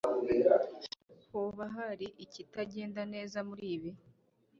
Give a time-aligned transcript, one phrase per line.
[1.29, 3.91] hoba hari ikitagenda neza muribi